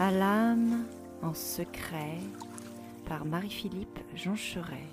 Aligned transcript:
À 0.00 0.12
l'âme 0.12 0.84
en 1.22 1.34
secret 1.34 2.18
par 3.08 3.24
Marie-Philippe 3.24 3.98
Joncheret. 4.14 4.86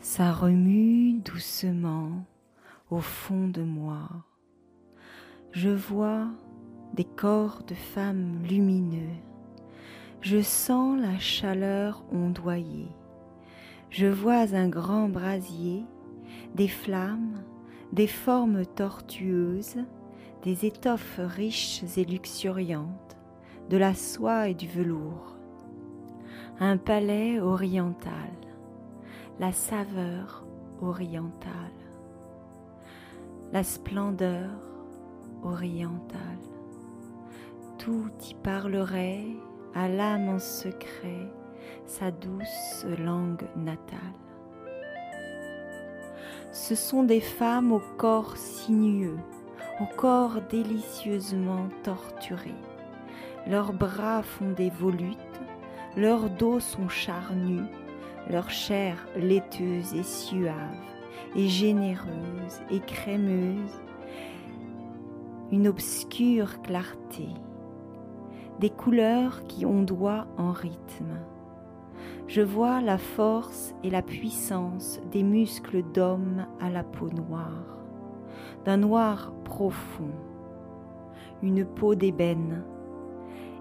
Ça 0.00 0.32
remue 0.32 1.18
doucement 1.18 2.24
au 2.90 3.00
fond 3.00 3.46
de 3.48 3.62
moi. 3.62 4.08
Je 5.52 5.68
vois 5.68 6.28
des 6.94 7.04
corps 7.04 7.62
de 7.66 7.74
femmes 7.74 8.42
lumineux. 8.48 9.12
Je 10.22 10.40
sens 10.40 10.98
la 10.98 11.18
chaleur 11.18 12.04
ondoyer. 12.10 12.88
Je 13.90 14.06
vois 14.06 14.54
un 14.54 14.68
grand 14.68 15.10
brasier, 15.10 15.84
des 16.54 16.68
flammes, 16.68 17.42
des 17.92 18.06
formes 18.06 18.64
tortueuses, 18.64 19.76
des 20.42 20.66
étoffes 20.66 21.20
riches 21.20 21.82
et 21.96 22.04
luxuriantes, 22.04 23.16
de 23.70 23.76
la 23.76 23.94
soie 23.94 24.48
et 24.48 24.54
du 24.54 24.68
velours. 24.68 25.36
Un 26.60 26.76
palais 26.76 27.40
oriental, 27.40 28.30
la 29.40 29.52
saveur 29.52 30.44
orientale, 30.80 31.50
la 33.52 33.64
splendeur 33.64 34.50
orientale. 35.42 36.20
Tout 37.78 38.10
y 38.30 38.34
parlerait 38.34 39.26
à 39.74 39.88
l'âme 39.88 40.28
en 40.28 40.38
secret 40.38 41.28
sa 41.86 42.10
douce 42.10 42.86
langue 42.98 43.44
natale. 43.56 44.23
Ce 46.54 46.76
sont 46.76 47.02
des 47.02 47.20
femmes 47.20 47.72
au 47.72 47.82
corps 47.98 48.36
sinueux, 48.36 49.18
au 49.80 49.86
corps 49.96 50.40
délicieusement 50.48 51.68
torturé. 51.82 52.54
Leurs 53.48 53.72
bras 53.72 54.22
font 54.22 54.52
des 54.52 54.70
volutes, 54.70 55.18
leurs 55.96 56.30
dos 56.30 56.60
sont 56.60 56.88
charnus, 56.88 57.66
leur 58.30 58.50
chair 58.50 59.04
laiteuse 59.16 59.94
et 59.94 60.04
suave, 60.04 60.54
et 61.34 61.48
généreuse 61.48 62.60
et 62.70 62.78
crémeuse, 62.78 63.82
une 65.50 65.66
obscure 65.66 66.62
clarté, 66.62 67.30
des 68.60 68.70
couleurs 68.70 69.42
qui 69.48 69.66
ondoient 69.66 70.28
en 70.38 70.52
rythme. 70.52 71.18
Je 72.26 72.40
vois 72.40 72.80
la 72.80 72.98
force 72.98 73.74
et 73.82 73.90
la 73.90 74.02
puissance 74.02 75.00
des 75.12 75.22
muscles 75.22 75.82
d'homme 75.92 76.46
à 76.60 76.70
la 76.70 76.82
peau 76.82 77.10
noire, 77.10 77.78
d'un 78.64 78.78
noir 78.78 79.32
profond, 79.44 80.10
une 81.42 81.64
peau 81.64 81.94
d'ébène, 81.94 82.62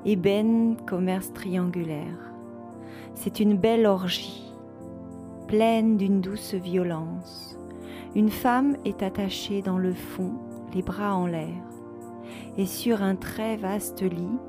ébène 0.06 0.78
commerce 0.86 1.34
triangulaire. 1.34 2.32
C'est 3.16 3.40
une 3.40 3.58
belle 3.58 3.86
orgie 3.86 4.54
pleine 5.48 5.98
d'une 5.98 6.20
douce 6.20 6.56
violence. 6.56 7.60
Une 8.16 8.32
femme 8.32 8.76
est 8.86 9.04
attachée 9.04 9.62
dans 9.62 9.78
le 9.78 9.94
fond, 9.94 10.34
les 10.74 10.82
bras 10.82 11.16
en 11.16 11.28
l'air, 11.28 11.62
et 12.58 12.66
sur 12.66 13.04
un 13.04 13.16
très 13.16 13.58
vaste 13.58 14.02
lit, 14.02 14.40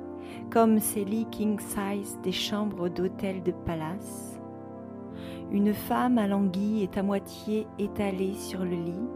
comme 0.51 0.79
ces 0.79 1.05
lits 1.05 1.27
king 1.31 1.59
size 1.59 2.19
des 2.23 2.33
chambres 2.33 2.89
d'hôtel 2.89 3.43
de 3.43 3.53
palace. 3.53 4.39
Une 5.51 5.75
femme 5.75 6.19
à 6.19 6.27
l'anguille 6.27 6.83
est 6.83 6.97
à 6.99 7.03
moitié 7.03 7.67
étalée 7.79 8.35
sur 8.35 8.65
le 8.65 8.77
lit, 8.77 9.09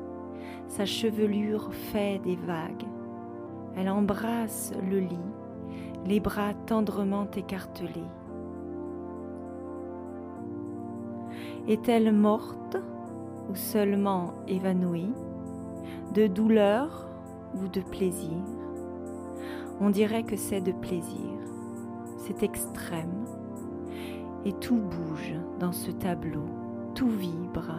sa 0.68 0.84
chevelure 0.84 1.72
fait 1.72 2.18
des 2.18 2.36
vagues. 2.36 2.84
Elle 3.76 3.88
embrasse 3.88 4.72
le 4.88 5.00
lit, 5.00 5.16
les 6.06 6.20
bras 6.20 6.54
tendrement 6.66 7.26
écartelés. 7.36 7.90
Est-elle 11.66 12.12
morte 12.12 12.76
ou 13.50 13.54
seulement 13.54 14.34
évanouie? 14.46 15.12
De 16.14 16.26
douleur 16.26 17.06
ou 17.54 17.68
de 17.68 17.80
plaisir? 17.80 18.38
On 19.80 19.90
dirait 19.90 20.24
que 20.24 20.36
c'est 20.36 20.60
de 20.60 20.72
plaisir. 20.72 21.38
C'est 22.18 22.42
extrême. 22.42 23.24
Et 24.44 24.52
tout 24.52 24.76
bouge 24.76 25.34
dans 25.60 25.72
ce 25.72 25.90
tableau, 25.90 26.46
tout 26.94 27.08
vibre. 27.08 27.74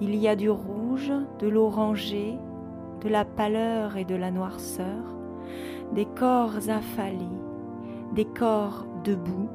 Il 0.00 0.14
y 0.14 0.28
a 0.28 0.36
du 0.36 0.50
rouge, 0.50 1.12
de 1.38 1.48
l'oranger, 1.48 2.38
de 3.00 3.08
la 3.08 3.24
pâleur 3.24 3.96
et 3.96 4.04
de 4.04 4.14
la 4.14 4.30
noirceur, 4.30 5.16
des 5.94 6.06
corps 6.06 6.68
affalés, 6.68 7.38
des 8.14 8.24
corps 8.24 8.86
debout, 9.04 9.48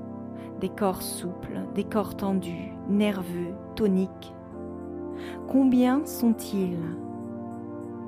des 0.60 0.70
corps 0.70 1.02
souples, 1.02 1.60
des 1.76 1.84
corps 1.84 2.16
tendus, 2.16 2.74
nerveux, 2.90 3.54
toniques. 3.76 4.34
Combien 5.48 6.06
sont-ils? 6.06 6.78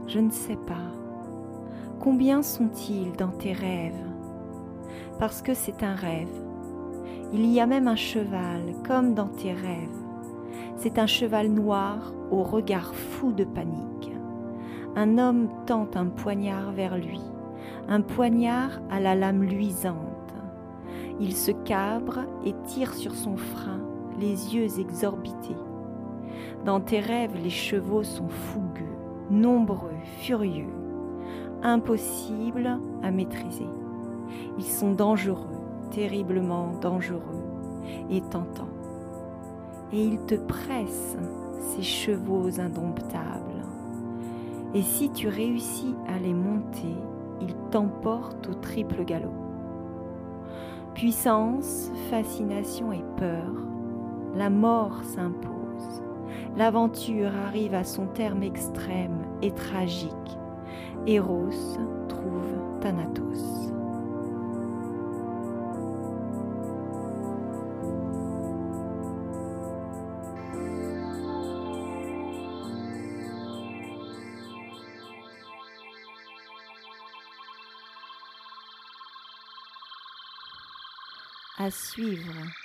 Je 0.07 0.19
ne 0.19 0.31
sais 0.31 0.57
pas. 0.57 0.94
Combien 2.05 2.41
sont-ils 2.41 3.11
dans 3.17 3.31
tes 3.31 3.51
rêves? 3.51 4.05
Parce 5.19 5.41
que 5.41 5.53
c'est 5.53 5.83
un 5.83 5.95
rêve. 5.95 6.29
Il 7.33 7.45
y 7.47 7.59
a 7.59 7.65
même 7.65 7.89
un 7.89 7.97
cheval, 7.97 8.61
comme 8.87 9.13
dans 9.13 9.27
tes 9.27 9.51
rêves. 9.51 9.89
C'est 10.77 10.97
un 10.99 11.07
cheval 11.07 11.49
noir 11.49 12.13
au 12.31 12.43
regard 12.43 12.95
fou 12.95 13.33
de 13.33 13.43
panique. 13.43 14.13
Un 14.95 15.17
homme 15.17 15.49
tend 15.65 15.89
un 15.95 16.05
poignard 16.05 16.71
vers 16.71 16.95
lui, 16.97 17.19
un 17.89 17.99
poignard 17.99 18.79
à 18.89 19.01
la 19.01 19.15
lame 19.15 19.43
luisante 19.43 20.15
il 21.19 21.33
se 21.33 21.51
cabre 21.51 22.19
et 22.45 22.53
tire 22.65 22.93
sur 22.93 23.15
son 23.15 23.37
frein, 23.37 23.79
les 24.19 24.55
yeux 24.55 24.79
exorbités. 24.79 25.55
Dans 26.65 26.81
tes 26.81 26.99
rêves, 26.99 27.35
les 27.41 27.49
chevaux 27.49 28.03
sont 28.03 28.27
fougueux, 28.27 28.83
nombreux, 29.29 29.95
furieux, 30.19 30.73
impossibles 31.65 32.79
à 33.01 33.11
maîtriser. 33.11 33.67
Ils 34.57 34.65
sont 34.65 34.93
dangereux, 34.93 35.59
terriblement 35.91 36.73
dangereux 36.79 37.43
et 38.09 38.21
tentants. 38.21 38.69
Et 39.91 40.03
ils 40.03 40.19
te 40.21 40.35
pressent, 40.35 41.17
ces 41.59 41.81
chevaux 41.81 42.59
indomptables. 42.59 43.63
Et 44.73 44.81
si 44.81 45.09
tu 45.09 45.27
réussis 45.27 45.95
à 46.07 46.19
les 46.19 46.33
monter, 46.33 46.95
ils 47.41 47.55
t'emportent 47.71 48.47
au 48.47 48.53
triple 48.53 49.03
galop. 49.03 49.33
Puissance, 50.93 51.91
fascination 52.09 52.91
et 52.91 53.03
peur, 53.17 53.51
la 54.35 54.49
mort 54.49 55.03
s'impose. 55.03 56.03
L'aventure 56.57 57.31
arrive 57.47 57.73
à 57.73 57.83
son 57.83 58.05
terme 58.07 58.43
extrême 58.43 59.25
et 59.41 59.51
tragique. 59.51 60.37
Eros 61.07 61.77
trouve 62.09 62.79
Thanatos. 62.81 63.71
à 81.57 81.71
suivre. 81.71 82.64